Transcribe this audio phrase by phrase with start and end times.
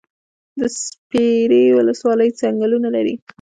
[0.59, 3.15] د سپیرې ولسوالۍ ځنګلونه لري